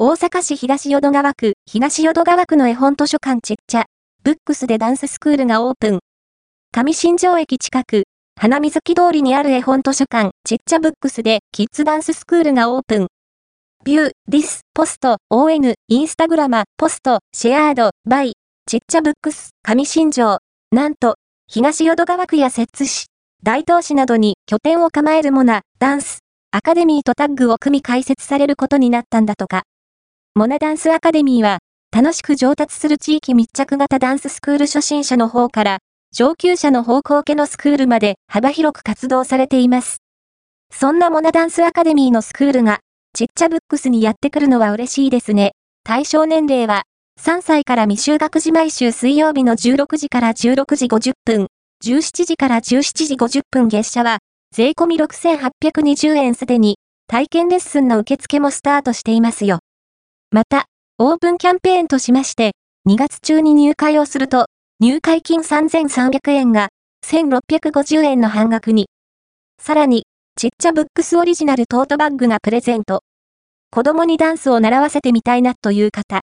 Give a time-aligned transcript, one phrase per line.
[0.00, 3.86] 大阪市東淀川区、東淀川区の絵本図書館ちっちゃ、
[4.22, 5.98] ブックスでダンススクールがオープン。
[6.72, 8.04] 上新庄駅近く、
[8.36, 13.06] 花水木通りにある絵本図書館ちっちゃブックスでキッズダンススクールがオープン。
[13.84, 18.34] ビュー、ディス、ポスト、ON、インスタグラマ、ポスト、シェアード、バイ、
[18.66, 20.38] ちっちゃブックス、上新庄。
[20.70, 21.16] なんと、
[21.48, 23.06] 東淀川区や摂津市、
[23.42, 26.20] 大東市などに拠点を構えるモナ、ダンス、
[26.52, 29.64] アカデミーとタッグを組み開設されることになったんだとか。
[30.38, 31.58] モナダンスアカデミーは、
[31.90, 35.78] 楽しく上達する地域密着型ダンススクール初心者の方から、
[36.12, 39.96] 上級者の方向系のスクールまで幅広く活動されています。
[40.72, 42.78] そんなモナダンスアカデミーのスクールが、
[43.14, 45.54] ちっちゃブックスにやってくるのは嬉しいですね。
[45.82, 46.84] 対象年齢は、
[47.20, 51.48] 3歳から未就学時毎週水曜日の16時から16時50分、
[51.84, 54.18] 17時から17時50分月謝は、
[54.54, 56.76] 税込6820円すでに、
[57.08, 59.58] 体験レッスンの受付もスタートしていますよ。
[60.30, 60.66] また、
[60.98, 62.52] オープンキャンペーンとしまして、
[62.86, 64.48] 2月中に入会をすると、
[64.78, 66.68] 入会金3300円が、
[67.06, 68.90] 1650円の半額に。
[69.58, 70.04] さらに、
[70.36, 73.00] ちっちゃブックスオリジナルトートバッグがプレゼント。
[73.70, 76.16] 子供にダンスを習わせてみたいなという方、